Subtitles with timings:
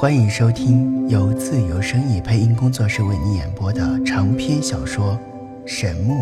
[0.00, 5.18] 欢迎收听由自由声意配音工作室为你演播的长篇小说
[5.66, 6.14] 《神木》，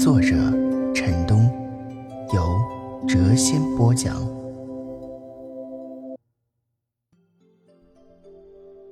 [0.00, 0.36] 作者
[0.94, 1.50] 陈东，
[2.32, 2.40] 由
[3.08, 4.14] 谪仙播讲。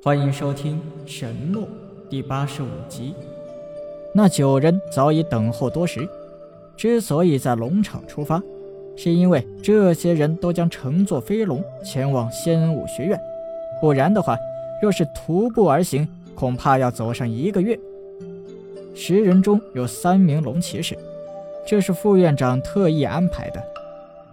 [0.03, 1.61] 欢迎收听《神木》
[2.11, 3.15] 第八十五集。
[4.13, 6.09] 那九人早已等候多时，
[6.77, 8.43] 之所以在龙场出发，
[8.97, 13.17] 是因为这些人都将乘坐飞龙前往仙武学院。
[13.81, 14.37] 不然的话，
[14.83, 17.79] 若是徒步而行，恐怕要走上一个月。
[18.95, 20.97] 十人中有三名龙骑士，
[21.67, 23.63] 这是副院长特意安排的。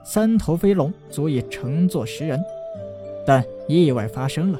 [0.03, 2.43] 三头飞龙足以乘坐十人，
[3.25, 4.59] 但意外发生了。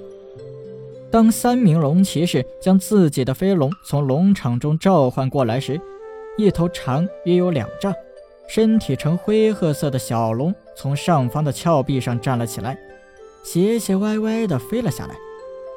[1.09, 5.80] 当三名龙骑士将自己的飞龙从龙场中召唤过来时，
[6.38, 7.94] 一头长约有两丈、
[8.48, 12.78] 身体呈灰褐色的小龙从上方的峭壁上站了起来。
[13.50, 15.16] 斜斜歪歪地飞了下来，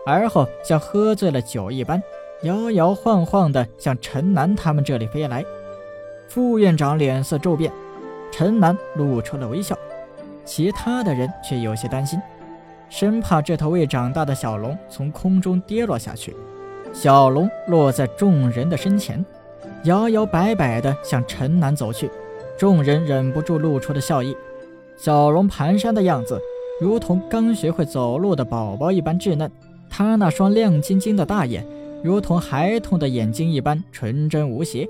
[0.05, 2.03] 而后像喝醉了酒一般，
[2.43, 5.45] 摇摇晃晃地向陈南他们这里飞来。
[6.29, 7.73] 副院长脸色骤变，
[8.33, 9.79] 陈南露出了微笑，
[10.45, 12.21] 其他的人却有些担心，
[12.89, 16.35] 生怕这头未长大的小龙从空中跌落下去。
[16.93, 19.25] 小龙落在众人的身前，
[19.85, 22.11] 摇摇摆摆地向陈南走去，
[22.59, 24.37] 众人忍不住露出了笑意。
[24.97, 26.37] 小龙蹒跚的样子。
[26.81, 29.51] 如同刚学会走路的宝宝一般稚嫩，
[29.91, 31.63] 他那双亮晶晶的大眼，
[32.03, 34.89] 如同孩童的眼睛一般纯真无邪，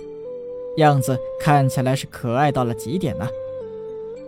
[0.77, 3.27] 样子看起来是可爱到了极点呐。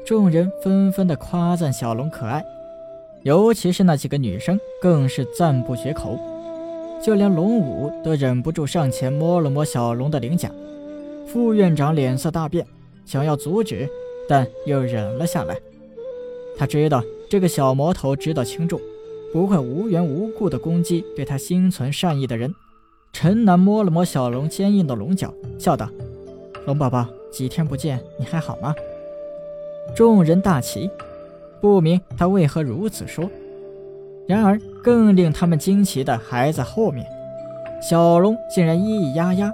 [0.05, 2.45] 众人纷纷的夸赞小龙可爱，
[3.23, 6.19] 尤其是那几个女生更是赞不绝口，
[7.01, 10.51] 就连龙武都忍不住上前摸了摸小龙的鳞甲。
[11.29, 12.67] 副院长脸色大变，
[13.07, 13.89] 想要阻止，
[14.29, 15.57] 但又忍了下来。
[16.59, 17.01] 他知道。
[17.33, 18.79] 这个小魔头知道轻重，
[19.33, 22.55] 不会无缘无故的攻击对他心存善意的人。
[23.11, 25.89] 陈南摸了摸小龙坚硬的龙角，笑道
[26.69, 28.75] ：“龙宝宝，几天不见，你还好吗？”
[29.97, 30.91] 众人大奇，
[31.59, 33.25] 不明他为何如此说。
[34.29, 37.07] 然而，更令他们惊奇的还在后面。
[37.81, 39.51] 小龙竟然咿咿呀呀，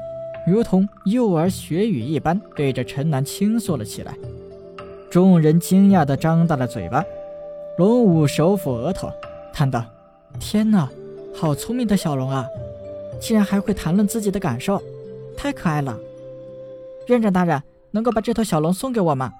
[0.49, 4.17] 如同幼儿学语一般，对着陈南倾诉了起来。
[5.09, 7.05] 众人惊讶地张大了嘴巴。
[7.79, 9.09] 龙武手抚额头，
[9.53, 9.85] 叹道
[10.41, 10.91] ：“天哪，
[11.33, 12.45] 好聪明的小龙啊！
[13.21, 14.83] 竟然还会谈论自己的感受，
[15.37, 15.97] 太可爱了。
[17.07, 17.63] 院长大人，
[17.93, 19.33] 能够把这头小龙送给我吗？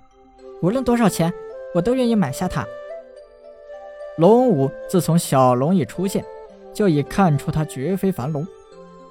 [0.63, 1.35] 无论多少钱，
[1.75, 2.65] 我都愿意买下它。”
[4.19, 6.25] 龙武自从小龙一出现，
[6.73, 8.47] 就已看出它绝非凡龙，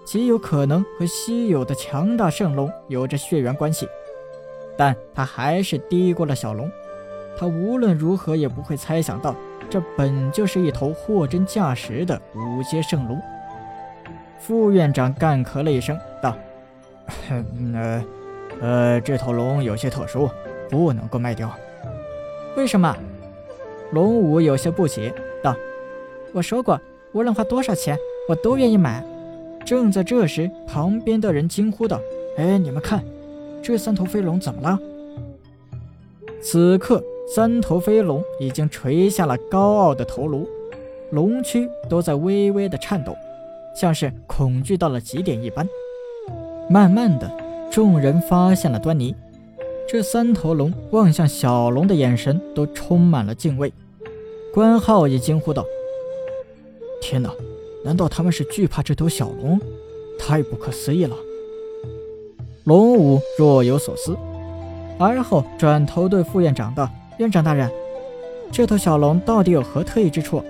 [0.06, 3.90] 极有可能和稀有的强大圣龙有着血缘关系，
[4.78, 6.72] 但他还是低估了小龙。
[7.38, 9.36] 他无论如何也不会猜想到，
[9.70, 13.22] 这本就是一头货真价实的五阶圣龙。
[14.40, 16.36] 副院长干咳了一声，道
[17.74, 18.06] ：“呃，
[18.62, 20.30] 呃，这头龙有些特殊，
[20.70, 21.52] 不能够卖掉。
[22.56, 22.96] 为什么？”
[23.92, 25.56] 龙武有些不解，道
[26.34, 26.80] ：“我说过，
[27.14, 27.98] 无论花多少钱，
[28.28, 29.06] 我都愿意买。”
[29.66, 32.00] 正在这时，旁边的人惊呼道
[32.38, 33.04] ：“哎，你们看，
[33.62, 34.80] 这三头飞龙怎么了？”
[36.42, 37.04] 此刻。
[37.30, 40.48] 三头飞龙已经垂下了高傲的头颅，
[41.12, 43.14] 龙躯都在微微的颤抖，
[43.76, 45.68] 像是恐惧到了极点一般。
[46.70, 47.30] 慢慢的，
[47.70, 49.14] 众人发现了端倪，
[49.90, 53.74] 这三头龙望向小龙的眼神都充满了敬畏。
[54.54, 55.66] 关浩也惊呼道
[57.02, 57.30] ：“天哪，
[57.84, 59.60] 难道他们是惧怕这头小龙？
[60.18, 61.16] 太不可思议了！”
[62.64, 64.18] 龙武若有所思，
[64.98, 66.90] 而后转头对副院长道。
[67.18, 67.68] 院长大人，
[68.52, 70.44] 这头小龙到底有何特异之处？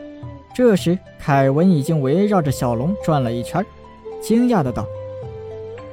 [0.54, 3.66] 这时，凯文已经围绕着小龙转了一圈，
[4.22, 4.86] 惊讶的道：“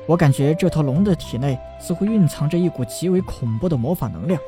[0.04, 4.40] 我感觉这头龙的体内似乎蕴藏着一股极为恐怖的魔法能量，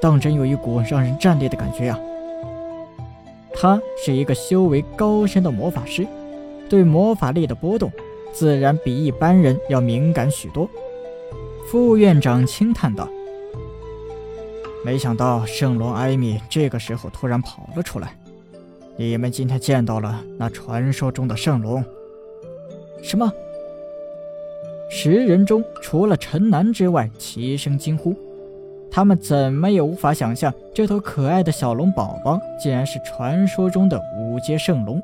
[0.00, 2.00] 当真有一股让人战栗的感觉啊！”
[3.54, 6.04] 他是一个修为高深的魔法师，
[6.68, 7.92] 对魔法力的波动，
[8.32, 10.68] 自然比一般人要敏感许多。
[11.70, 13.08] 副院长轻叹道。
[14.84, 18.14] 没想到圣龙艾米这个时候突然跑了出来。
[18.96, 21.82] 你们今天见到了那传说中的圣龙？
[23.02, 23.32] 什么？
[24.90, 28.14] 十人中除了陈南之外齐声惊呼。
[28.90, 35.02] 他们怎么也无法想象，这头可爱的小龙宝宝竟然是传说中的五阶圣龙。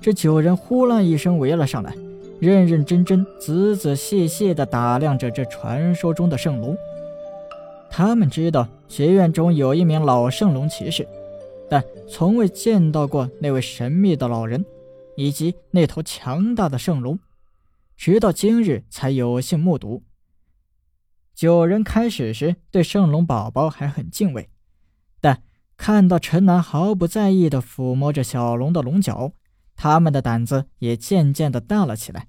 [0.00, 1.94] 这九人呼啦一声围了上来，
[2.40, 6.76] 认认真真、仔仔细细地打量着这传说中的圣龙。
[7.94, 11.06] 他们知道学院中有一名老圣龙骑士，
[11.68, 14.64] 但从未见到过那位神秘的老人，
[15.14, 17.18] 以及那头强大的圣龙，
[17.94, 20.02] 直到今日才有幸目睹。
[21.34, 24.48] 九人开始时对圣龙宝宝还很敬畏，
[25.20, 25.42] 但
[25.76, 29.32] 看到陈南毫不在意地抚摸着小龙的龙角，
[29.76, 32.28] 他们的胆子也渐渐地大了起来，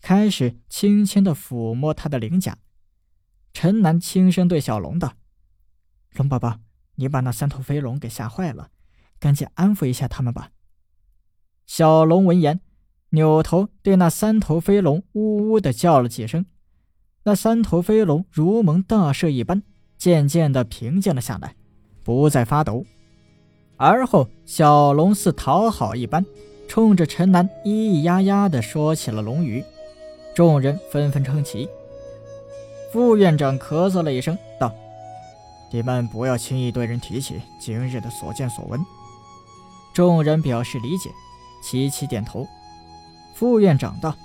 [0.00, 2.56] 开始轻轻地抚摸他的鳞甲。
[3.58, 5.14] 陈南轻声对小龙道
[6.12, 6.58] ：“龙宝宝。”
[6.96, 8.68] 你把那三头飞龙给吓坏了，
[9.18, 10.50] 赶紧安抚一下他们吧。
[11.64, 12.60] 小龙闻言，
[13.10, 16.44] 扭头对那三头飞龙呜呜的叫了几声。
[17.22, 19.62] 那三头飞龙如蒙大赦一般，
[19.96, 21.56] 渐渐的平静了下来，
[22.04, 22.84] 不再发抖。
[23.78, 26.26] 而后，小龙似讨好一般，
[26.68, 29.64] 冲着陈南咿咿呀呀的说起了龙语。
[30.34, 31.66] 众人纷纷称奇。
[32.96, 34.72] 副院长咳嗽了一声，道。
[35.68, 38.80] 你们不要轻易对人提起今日的所见所闻。
[39.92, 41.10] 众人表示理解，
[41.62, 42.48] 齐齐点头。
[43.34, 44.16] 副院长道：“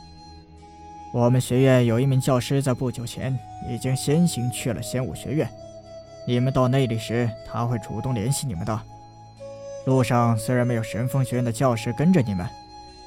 [1.11, 3.37] 我们学院有一名教师，在不久前
[3.69, 5.49] 已经先行去了仙武学院。
[6.25, 8.81] 你们到那里时，他会主动联系你们的。
[9.85, 12.47] 路上虽然没有神风学院的教师跟着你们，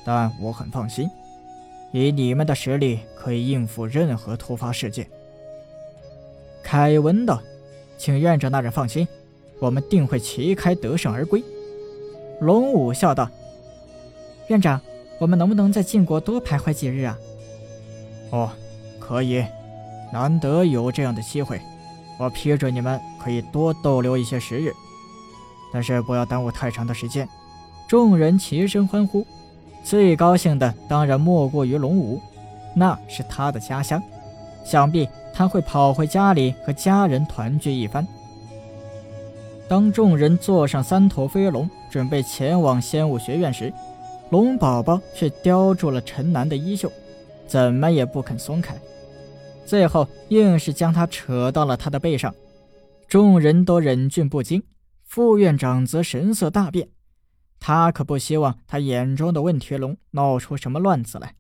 [0.05, 1.11] 但我很放心，
[1.91, 5.09] 以你们的实力，可以应付任何突发事件。”
[6.75, 7.41] 凯文道。
[7.97, 9.07] 请院长大人放心，
[9.61, 11.41] 我们定会旗开得胜而归。
[12.41, 13.31] 龙武笑道
[14.51, 14.81] ：“院长，
[15.21, 17.17] 我们能不能在晋国多徘徊几日啊
[18.31, 18.51] ？”“哦，
[18.99, 19.45] 可以，
[20.13, 21.61] 难得有这样的机会，
[22.19, 24.73] 我批准你们可以多逗留一些时日，
[25.73, 27.29] 但是不要耽误太长的时间。”
[27.87, 29.25] 众人齐声欢呼。
[29.85, 32.21] 最高兴的当然莫过于龙武，
[32.75, 34.03] 那是他的家乡，
[34.65, 35.09] 想必。
[35.35, 38.07] 他会跑回家里和家人团聚一番。
[39.69, 43.73] 当众人坐上三头飞龙，准备前往仙武学院时，
[44.31, 46.93] 龙宝宝却叼住了陈南的衣袖，
[47.47, 48.79] 怎么也不肯松开，
[49.67, 52.33] 最后硬是将他扯到了他的背上。
[53.09, 54.63] 众人都忍俊不禁，
[55.05, 56.89] 副院长则神色大变，
[57.59, 61.35] 他可不希望他眼中的问题龙闹出什么乱子来。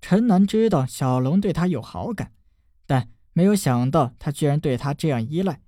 [0.00, 2.32] 陈南知道小龙对他有好感。
[2.92, 5.62] 但没有想到，他居然对他这样依赖，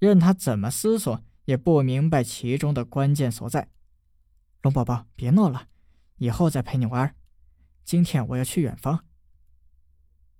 [0.00, 3.68] 任他怎么思索，也不明白其中的关键所在。
[4.62, 5.68] 龙宝宝，别闹了，
[6.16, 7.14] 以后再陪你玩。
[7.84, 9.04] 今天我要去远方。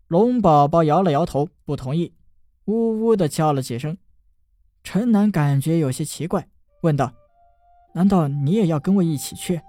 [0.09, 2.13] 龙宝宝摇了摇头，不同意，
[2.65, 3.97] 呜呜的叫了几声。
[4.83, 6.49] 陈楠感觉有些奇怪，
[6.83, 7.13] 问道
[7.95, 9.61] ：“难道你也要跟我一起去？”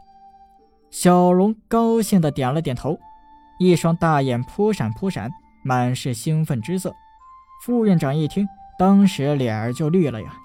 [0.89, 2.97] 小龙高兴的点了点头，
[3.59, 5.29] 一双大眼扑闪扑闪。
[5.63, 6.95] 满是兴奋之色，
[7.63, 8.47] 副院长一听，
[8.77, 10.37] 当时脸儿就绿了呀。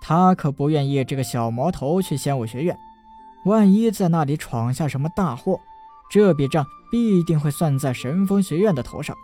[0.00, 2.78] 他可不愿意这个小魔头去仙武学院，
[3.44, 5.58] 万一在那里闯下什么大祸，
[6.08, 9.16] 这笔账必定会算在神风学院的头上。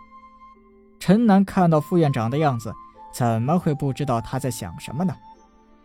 [0.99, 2.73] 陈南看到副院长的样子，
[3.13, 5.15] 怎么会不知道他在想什么呢？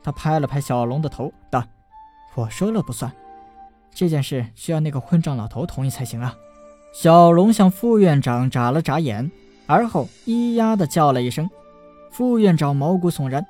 [0.02, 1.62] 他拍了拍小龙的头，道
[2.34, 3.12] ：“我说了不算，
[3.94, 6.34] 这件事需要那个混账老头同意才行啊。”
[6.92, 9.30] 小龙向副院长眨了眨眼，
[9.66, 11.48] 而后咿呀的叫了一声。
[12.10, 13.44] 副院长毛骨悚然，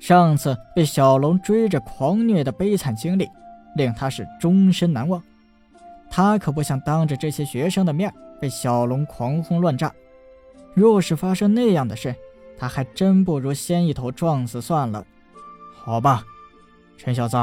[0.00, 3.28] 上次被小龙追着狂虐的悲惨经历，
[3.76, 5.22] 令他是终身难忘。
[6.10, 9.92] 他可不想当着这些学生的面被小龙狂轰乱炸。
[10.74, 12.12] 若是发生那样的事，
[12.58, 15.04] 他还真不如先一头撞死算了。
[15.72, 16.24] 好吧，
[16.98, 17.36] 陈小子，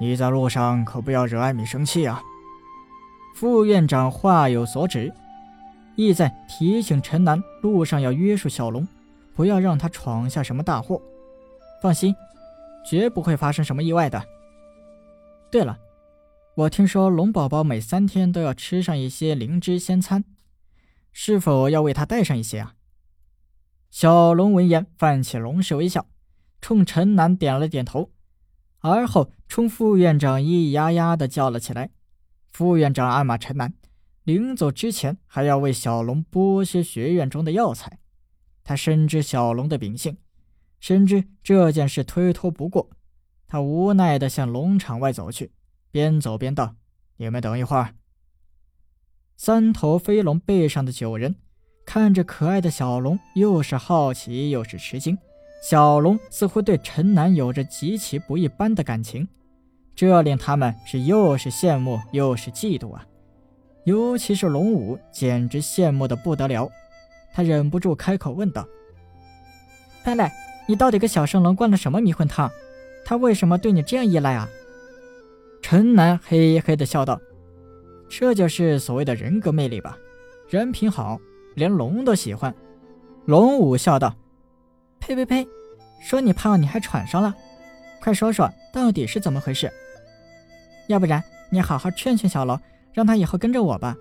[0.00, 2.20] 你在路上可不要惹艾米生气啊。
[3.34, 5.12] 副院长话有所指，
[5.96, 8.86] 意在提醒陈南路上要约束小龙，
[9.34, 11.02] 不要让他闯下什么大祸。
[11.82, 12.14] 放心，
[12.88, 14.22] 绝不会发生什么意外的。
[15.50, 15.76] 对了，
[16.54, 20.24] 我听说龙宝宝每三天都要吃上一些灵芝仙餐，
[21.12, 22.74] 是否要为他带上一些啊？
[23.90, 26.06] 小龙闻言泛起龙式微笑，
[26.60, 28.10] 冲陈南点了点头，
[28.78, 31.90] 而后冲副院长咿咿呀呀的叫了起来。
[32.54, 33.74] 副院长暗骂陈南，
[34.22, 37.98] 临走之前还要为小龙剥削学院中的药材。
[38.62, 40.16] 他深知小龙的秉性，
[40.78, 42.88] 深知这件事推脱不过，
[43.48, 45.50] 他无奈地向龙场外走去，
[45.90, 46.76] 边走边道
[47.18, 47.96] ：“你们等一会儿。”
[49.36, 51.34] 三头飞龙背上的九人
[51.84, 55.18] 看着可爱的小龙，又是好奇又是吃惊。
[55.68, 59.26] 小龙似乎对陈南有着极其不一般的感情。
[59.96, 63.06] 这令他们是又是羡慕又是嫉妒啊！
[63.84, 66.70] 尤其是龙武，简直羡慕的不得了。
[67.32, 68.66] 他忍不住开口问道
[70.02, 70.32] ：“太太，
[70.66, 72.50] 你到底给小圣龙灌了什么迷魂汤？
[73.04, 74.48] 他为什么对你这样依赖啊？
[75.60, 77.20] 陈楠嘿嘿的笑道
[78.08, 79.96] ：“这就是所谓的人格魅力吧，
[80.48, 81.20] 人品好，
[81.54, 82.54] 连龙都喜欢。”
[83.26, 84.14] 龙武笑道
[84.98, 85.46] ：“呸呸呸，
[86.02, 87.34] 说你胖你还喘上了，
[88.00, 89.72] 快说说到底是怎么回事？
[90.86, 92.58] 要不然你好好劝劝小龙，
[92.92, 93.96] 让他以后跟着我吧，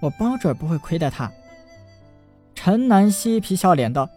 [0.00, 1.30] 我包准不会亏待他。”
[2.54, 4.08] 陈南嬉皮笑脸道：“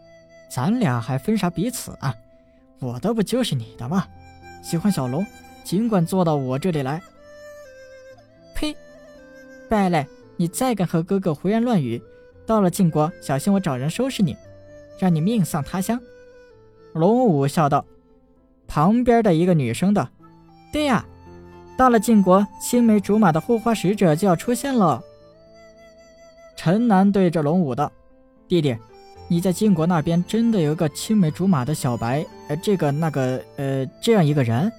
[0.50, 2.15] 咱俩还分啥彼此啊？
[2.79, 4.07] 我的不就是你的吗？
[4.62, 5.25] 喜欢小龙，
[5.63, 7.01] 尽管坐到我这里来。”
[8.55, 8.75] 呸！
[9.69, 10.07] 败类，
[10.38, 12.01] 你再敢和哥哥胡言乱语，
[12.45, 14.36] 到了晋国，小心我找人收拾你，
[15.00, 16.00] 让你命丧他乡。”
[16.93, 17.86] 龙武笑道。
[18.67, 20.09] 旁边的一个女生道
[20.74, 21.05] ：“对呀，
[21.77, 25.01] 到了晋国，青梅竹马的护花使者就要出现了。”
[26.57, 27.91] 陈南对着龙武道。
[28.48, 28.75] 弟弟，
[29.27, 34.72] 你在晋国那边真的有个青梅竹马的小白，呃，这个那个，呃，这样一个人？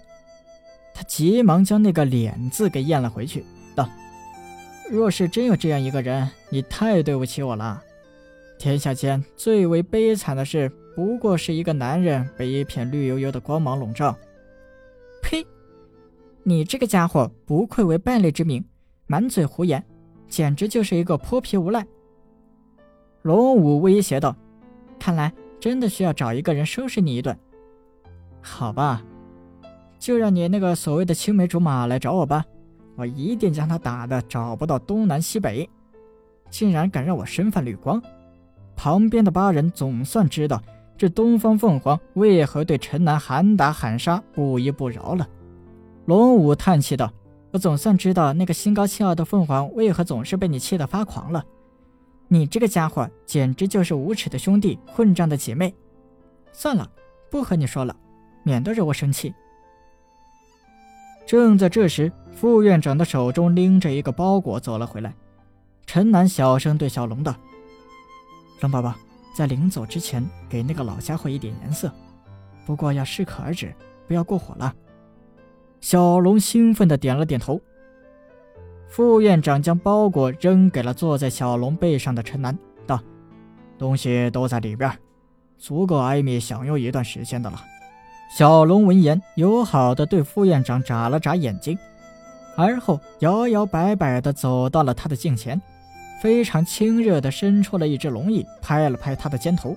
[0.94, 3.44] 他急忙将那个“脸”字给咽了回去，
[3.76, 3.88] 道
[4.90, 7.80] ：“若是真有这样一个人，你太对不起我了。
[8.58, 14.16] 天下间最为悲惨的事，不过是一个男人被一片绿油油的光芒笼罩。
[16.48, 18.64] 你这个家伙不愧为败类之名，
[19.06, 19.84] 满嘴胡言，
[20.28, 21.86] 简直就是一个泼皮无赖。”
[23.20, 24.34] 龙武威胁道
[24.98, 27.38] ：“看来真的需要找一个人收拾你一顿。
[28.40, 29.04] 好吧，
[29.98, 32.42] 就让你那个所谓的青梅竹马来找我吧，
[32.96, 35.68] 我一定将他打的找不到东南西北。
[36.48, 38.02] 竟然敢让我身犯绿光！”
[38.74, 40.62] 旁边的八人总算知道
[40.96, 45.28] 这东方凤凰为何对陈南喊打喊杀、不依不饶了。
[46.08, 47.12] 龙武叹气道
[47.52, 51.44] ：“我总算知道那个心高气傲的凤凰为何总是被你气得发狂了。”
[52.28, 55.74] 你这个家伙简直就是无耻的兄弟，混账的姐妹！
[56.50, 56.90] 算了，
[57.30, 57.94] 不和你说了，
[58.42, 59.34] 免得惹我生气。
[61.26, 65.14] 正在这时，副院长的手中拎着一个包裹走了回来。
[65.84, 67.34] 陈南小声对小龙道
[68.62, 68.94] ：“龙宝宝，
[69.36, 71.92] 在临走之前给那个老家伙一点颜色，
[72.64, 73.74] 不过要适可而止，
[74.06, 74.74] 不要过火了。”
[75.80, 77.60] 小龙兴奋地点了点头。
[78.88, 83.00] 副院长将包裹扔给了坐在小龙背上的陈南，道
[83.78, 84.90] ：“东西都在里边，
[85.58, 87.62] 足够艾米享用一段时间的了。”
[88.34, 91.78] 小龙闻言，友好的对副院长眨了眨眼睛，
[92.56, 95.60] 而后摇摇摆摆地走到了他的镜前，
[96.20, 99.76] 非常亲热地伸出了一只龙翼，拍了拍他的肩头，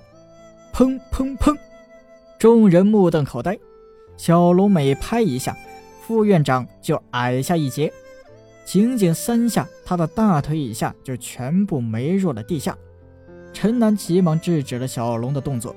[0.73, 1.55] 砰砰砰！
[2.39, 3.57] 众人目瞪口呆。
[4.17, 5.55] 小龙每拍一下，
[6.11, 7.89] 副院长就矮下一截。
[8.65, 12.77] 仅仅三下，他的大腿以下就全部没入了地下。
[13.53, 15.73] 陈南急忙制止了小龙的动作，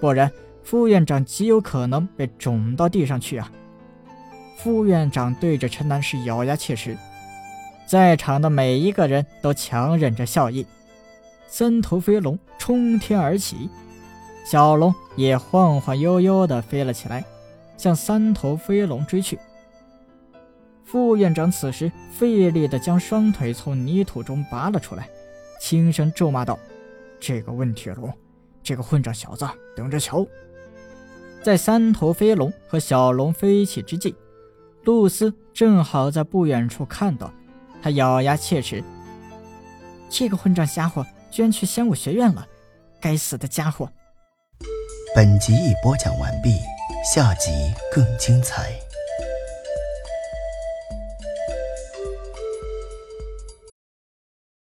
[0.00, 0.28] 不然
[0.64, 3.48] 副院长极有可能被肿到地上去啊！
[4.56, 6.98] 副院长对着陈南是咬牙切齿，
[7.86, 10.66] 在场的每一个人都强忍着笑意。
[11.46, 13.70] 三头飞龙冲天而起，
[14.44, 17.24] 小龙也晃晃悠悠地飞了起来，
[17.76, 19.38] 向三头飞龙追去。
[20.90, 25.06] 副院长此时费力地将双腿从泥土中拔了出来，
[25.60, 26.58] 轻声咒骂道
[27.20, 28.10] ：“这个问铁龙，
[28.62, 30.26] 这个混账小子，等着瞧！”
[31.44, 34.16] 在三头飞龙和小龙飞起之际，
[34.84, 37.30] 露丝正好在不远处看到，
[37.82, 38.82] 他咬牙切齿
[40.08, 42.48] ：“这个混账家伙居然去仙武学院了！
[42.98, 43.92] 该死的家伙！”
[45.14, 46.56] 本集已播讲完毕，
[47.14, 47.50] 下集
[47.92, 48.72] 更精彩。